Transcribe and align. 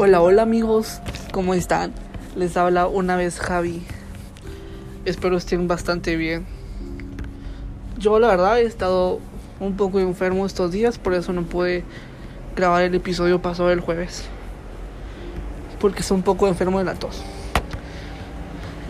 Hola, 0.00 0.22
hola 0.22 0.42
amigos, 0.42 1.00
¿cómo 1.32 1.54
están? 1.54 1.92
Les 2.36 2.56
habla 2.56 2.86
una 2.86 3.16
vez 3.16 3.40
Javi. 3.40 3.82
Espero 5.04 5.36
estén 5.36 5.66
bastante 5.66 6.14
bien. 6.14 6.46
Yo 7.98 8.20
la 8.20 8.28
verdad 8.28 8.60
he 8.60 8.62
estado 8.62 9.18
un 9.58 9.76
poco 9.76 9.98
enfermo 9.98 10.46
estos 10.46 10.70
días, 10.70 10.98
por 10.98 11.14
eso 11.14 11.32
no 11.32 11.42
pude 11.42 11.82
grabar 12.54 12.84
el 12.84 12.94
episodio 12.94 13.42
pasado 13.42 13.72
el 13.72 13.80
jueves. 13.80 14.26
Porque 15.80 16.02
estoy 16.02 16.18
un 16.18 16.22
poco 16.22 16.46
enfermo 16.46 16.78
de 16.78 16.84
la 16.84 16.94
tos. 16.94 17.24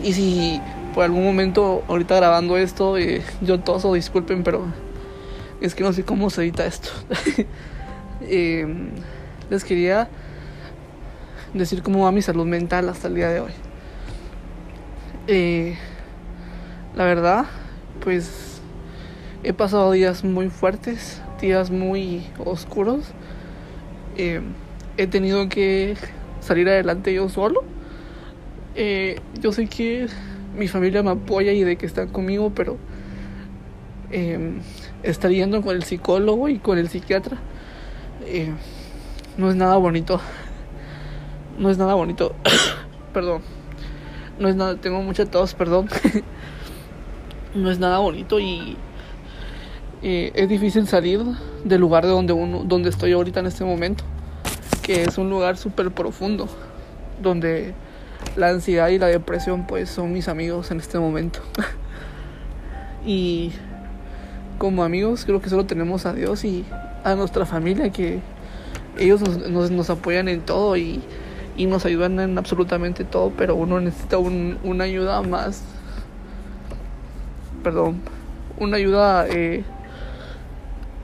Y 0.03 0.13
si 0.13 0.61
por 0.93 1.05
algún 1.05 1.23
momento 1.23 1.83
ahorita 1.87 2.17
grabando 2.17 2.55
esto 2.55 2.99
eh, 2.99 3.23
yo 3.41 3.59
toso, 3.59 3.95
disculpen, 3.95 4.43
pero 4.43 4.63
es 5.59 5.73
que 5.73 5.83
no 5.83 5.91
sé 5.91 6.05
cómo 6.05 6.29
se 6.29 6.43
edita 6.43 6.67
esto. 6.67 6.89
eh, 8.21 8.91
les 9.49 9.63
quería 9.63 10.07
decir 11.53 11.81
cómo 11.81 12.03
va 12.03 12.11
mi 12.11 12.21
salud 12.21 12.45
mental 12.45 12.89
hasta 12.89 13.07
el 13.07 13.15
día 13.15 13.29
de 13.29 13.39
hoy. 13.39 13.51
Eh, 15.27 15.75
la 16.95 17.03
verdad, 17.05 17.45
pues 18.03 18.61
he 19.43 19.53
pasado 19.53 19.91
días 19.91 20.23
muy 20.23 20.49
fuertes, 20.49 21.21
días 21.41 21.71
muy 21.71 22.23
oscuros. 22.43 23.05
Eh, 24.17 24.41
he 24.97 25.07
tenido 25.07 25.47
que 25.49 25.95
salir 26.41 26.67
adelante 26.67 27.13
yo 27.13 27.29
solo. 27.29 27.63
Eh, 28.75 29.19
yo 29.39 29.51
sé 29.51 29.67
que 29.67 30.07
mi 30.57 30.67
familia 30.67 31.03
me 31.03 31.11
apoya 31.11 31.51
y 31.51 31.63
de 31.63 31.77
que 31.77 31.85
están 31.85 32.09
conmigo, 32.09 32.51
pero 32.53 32.77
eh, 34.11 34.59
estar 35.03 35.31
yendo 35.31 35.61
con 35.61 35.75
el 35.75 35.83
psicólogo 35.83 36.49
y 36.49 36.59
con 36.59 36.77
el 36.77 36.89
psiquiatra 36.89 37.37
eh, 38.25 38.51
no 39.37 39.49
es 39.49 39.55
nada 39.55 39.77
bonito. 39.77 40.19
No 41.59 41.69
es 41.69 41.77
nada 41.77 41.93
bonito. 41.93 42.33
perdón. 43.13 43.41
No 44.39 44.47
es 44.47 44.55
nada, 44.55 44.77
tengo 44.77 45.01
mucha 45.01 45.25
tos, 45.25 45.53
perdón. 45.53 45.89
no 47.53 47.69
es 47.69 47.77
nada 47.77 47.99
bonito 47.99 48.39
y 48.39 48.77
es 50.01 50.47
difícil 50.47 50.87
salir 50.87 51.21
del 51.65 51.81
lugar 51.81 52.05
de 52.05 52.11
donde 52.11 52.31
uno, 52.31 52.63
donde 52.63 52.89
estoy 52.89 53.11
ahorita 53.11 53.41
en 53.41 53.47
este 53.47 53.65
momento, 53.65 54.03
que 54.81 55.03
es 55.03 55.17
un 55.17 55.29
lugar 55.29 55.57
súper 55.57 55.91
profundo, 55.91 56.47
donde 57.21 57.73
la 58.37 58.49
ansiedad 58.49 58.87
y 58.89 58.97
la 58.97 59.07
depresión 59.07 59.67
pues 59.67 59.89
son 59.89 60.13
mis 60.13 60.29
amigos 60.29 60.71
en 60.71 60.79
este 60.79 60.99
momento. 60.99 61.39
y 63.05 63.51
como 64.57 64.83
amigos 64.83 65.25
creo 65.25 65.41
que 65.41 65.49
solo 65.49 65.65
tenemos 65.65 66.05
a 66.05 66.13
Dios 66.13 66.45
y 66.45 66.65
a 67.03 67.15
nuestra 67.15 67.45
familia 67.45 67.91
que 67.91 68.19
ellos 68.97 69.21
nos, 69.21 69.49
nos, 69.49 69.71
nos 69.71 69.89
apoyan 69.89 70.29
en 70.29 70.41
todo 70.41 70.77
y, 70.77 71.01
y, 71.59 71.65
nos 71.65 71.85
ayudan 71.85 72.19
en 72.19 72.37
absolutamente 72.37 73.03
todo, 73.03 73.31
pero 73.37 73.55
uno 73.55 73.79
necesita 73.79 74.17
un, 74.17 74.57
una 74.63 74.85
ayuda 74.85 75.21
más, 75.21 75.63
perdón, 77.63 78.01
una 78.57 78.77
ayuda, 78.77 79.27
eh, 79.27 79.63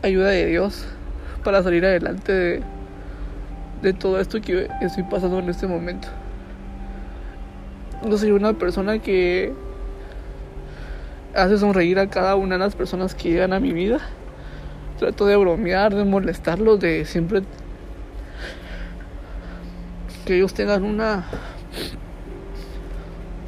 ayuda 0.01 0.29
de 0.29 0.45
Dios 0.47 0.87
para 1.43 1.61
salir 1.61 1.85
adelante 1.85 2.31
de, 2.31 2.63
de 3.81 3.93
todo 3.93 4.19
esto 4.19 4.41
que 4.41 4.69
estoy 4.81 5.03
pasando 5.03 5.39
en 5.39 5.49
este 5.49 5.67
momento. 5.67 6.07
Yo 8.07 8.17
soy 8.17 8.31
una 8.31 8.53
persona 8.53 8.99
que 8.99 9.53
hace 11.35 11.57
sonreír 11.57 11.99
a 11.99 12.09
cada 12.09 12.35
una 12.35 12.55
de 12.55 12.59
las 12.59 12.75
personas 12.75 13.13
que 13.13 13.29
llegan 13.29 13.53
a 13.53 13.59
mi 13.59 13.73
vida. 13.73 13.99
Trato 14.99 15.25
de 15.25 15.35
bromear, 15.35 15.93
de 15.93 16.05
molestarlos, 16.05 16.79
de 16.79 17.05
siempre 17.05 17.43
que 20.25 20.35
ellos 20.35 20.53
tengan 20.53 20.83
una 20.83 21.25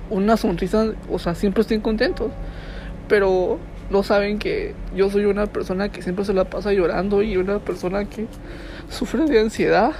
una 0.09 0.37
sonrisa, 0.37 0.93
o 1.11 1.19
sea, 1.19 1.35
siempre 1.35 1.61
estén 1.61 1.81
contentos. 1.81 2.31
Pero 3.07 3.59
no 3.89 4.03
saben 4.03 4.39
que 4.39 4.73
yo 4.95 5.09
soy 5.09 5.25
una 5.25 5.45
persona 5.47 5.89
que 5.89 6.01
siempre 6.01 6.25
se 6.25 6.33
la 6.33 6.45
pasa 6.45 6.73
llorando 6.73 7.21
y 7.21 7.37
una 7.37 7.59
persona 7.59 8.05
que 8.05 8.27
sufre 8.89 9.25
de 9.25 9.39
ansiedad 9.39 9.91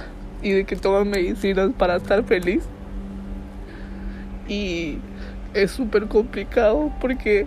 y 0.42 0.52
de 0.52 0.64
que 0.64 0.76
toma 0.76 1.04
medicinas 1.04 1.70
para 1.76 1.96
estar 1.96 2.22
feliz. 2.24 2.64
Y 4.46 4.98
es 5.54 5.70
súper 5.70 6.06
complicado 6.06 6.92
porque 7.00 7.46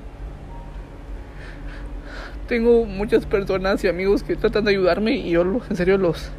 tengo 2.48 2.86
muchas 2.86 3.26
personas 3.26 3.84
y 3.84 3.88
amigos 3.88 4.24
que 4.24 4.36
tratan 4.36 4.66
de 4.66 4.72
ayudarme 4.72 5.14
y 5.14 5.32
yo 5.32 5.42
en 5.42 5.76
serio 5.76 5.98
los 5.98 6.32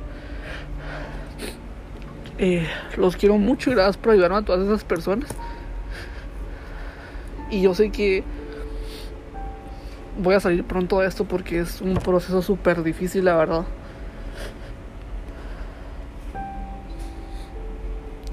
eh, 2.45 2.67
los 2.97 3.15
quiero 3.15 3.39
mucho 3.39 3.71
y 3.71 3.75
gracias 3.75 3.97
por 3.97 4.15
ayudarme 4.15 4.39
a 4.39 4.43
todas 4.43 4.67
esas 4.67 4.83
personas. 4.83 5.31
Y 7.53 7.63
yo 7.63 7.73
sé 7.73 7.91
que 7.91 8.25
voy 10.19 10.35
a 10.35 10.41
salir 10.41 10.65
pronto 10.65 10.99
de 10.99 11.07
esto 11.07 11.25
porque 11.25 11.61
es 11.61 11.81
un 11.81 11.95
proceso 11.95 12.43
súper 12.43 12.83
difícil 12.83 13.27
la 13.27 13.37
verdad. 13.37 13.65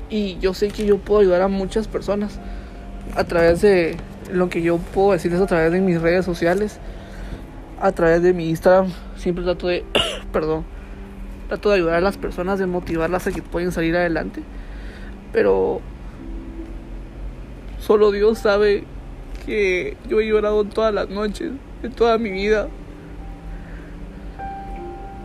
Y 0.10 0.40
yo 0.40 0.56
sé 0.56 0.70
que 0.70 0.88
yo 0.88 0.98
puedo 0.98 1.22
ayudar 1.22 1.44
a 1.44 1.48
muchas 1.48 1.88
personas 1.88 2.40
a 3.16 3.26
través 3.26 3.62
de 3.62 3.96
lo 4.32 4.50
que 4.50 4.64
yo 4.64 4.80
puedo 4.80 5.12
decirles 5.12 5.40
a 5.40 5.46
través 5.46 5.72
de 5.72 5.82
mis 5.82 6.02
redes 6.02 6.26
sociales 6.26 6.80
a 7.80 7.92
través 7.92 8.24
de 8.24 8.34
mi 8.34 8.50
Instagram. 8.50 8.92
Siempre 9.18 9.44
trato 9.44 9.68
de 9.68 9.86
perdón 10.34 10.79
trato 11.50 11.70
de 11.70 11.76
ayudar 11.76 11.96
a 11.96 12.02
las 12.02 12.18
personas 12.18 12.58
de 12.60 12.66
motivarlas 12.66 13.28
a 13.28 13.32
que 13.32 13.42
pueden 13.42 13.74
salir 13.74 13.96
adelante 13.98 14.42
pero 15.34 15.82
solo 17.80 18.12
Dios 18.12 18.40
sabe 18.40 18.86
que 19.46 19.98
yo 20.08 20.22
he 20.22 20.28
llorado 20.28 20.64
todas 20.64 20.94
las 20.94 21.10
noches 21.10 21.52
de 21.82 21.90
toda 21.90 22.18
mi 22.18 22.32
vida 22.32 22.70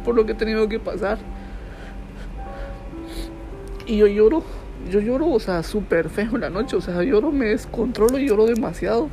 por 0.04 0.16
lo 0.16 0.26
que 0.26 0.32
he 0.32 0.34
tenido 0.34 0.68
que 0.68 0.80
pasar 0.80 1.18
y 3.86 3.98
yo 3.98 4.08
lloro 4.08 4.42
yo 4.90 5.00
lloro, 5.00 5.28
o 5.28 5.40
sea, 5.40 5.62
súper 5.62 6.10
feo 6.10 6.34
en 6.34 6.42
la 6.42 6.50
noche, 6.50 6.76
o 6.76 6.80
sea, 6.80 7.02
lloro, 7.02 7.32
me 7.32 7.46
descontrolo 7.46 8.18
y 8.18 8.28
lloro 8.28 8.46
demasiado. 8.46 9.08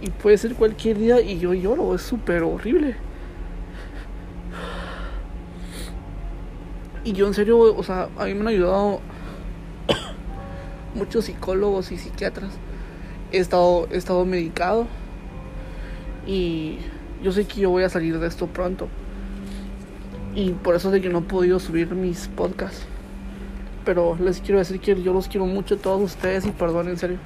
Y 0.00 0.10
puede 0.10 0.38
ser 0.38 0.54
cualquier 0.54 0.98
día 0.98 1.20
y 1.20 1.38
yo 1.38 1.54
lloro, 1.54 1.94
es 1.94 2.02
súper 2.02 2.42
horrible. 2.42 2.94
Y 7.08 7.14
yo 7.14 7.26
en 7.26 7.32
serio, 7.32 7.58
o 7.58 7.82
sea, 7.82 8.10
a 8.18 8.26
mí 8.26 8.34
me 8.34 8.40
han 8.42 8.48
ayudado 8.48 9.00
muchos 10.94 11.24
psicólogos 11.24 11.90
y 11.90 11.96
psiquiatras. 11.96 12.50
He 13.32 13.38
estado, 13.38 13.88
he 13.90 13.96
estado 13.96 14.26
medicado 14.26 14.86
y 16.26 16.80
yo 17.22 17.32
sé 17.32 17.46
que 17.46 17.62
yo 17.62 17.70
voy 17.70 17.84
a 17.84 17.88
salir 17.88 18.18
de 18.18 18.26
esto 18.26 18.46
pronto. 18.46 18.88
Y 20.34 20.50
por 20.50 20.74
eso 20.74 20.90
de 20.90 21.00
que 21.00 21.08
no 21.08 21.20
he 21.20 21.22
podido 21.22 21.58
subir 21.58 21.94
mis 21.94 22.28
podcasts 22.28 22.84
pero 23.86 24.18
les 24.20 24.42
quiero 24.42 24.58
decir 24.58 24.80
que 24.80 25.02
yo 25.02 25.14
los 25.14 25.28
quiero 25.28 25.46
mucho 25.46 25.76
a 25.76 25.78
todos 25.78 26.02
ustedes 26.02 26.44
y 26.44 26.50
perdón 26.50 26.88
en 26.88 26.98
serio. 26.98 27.16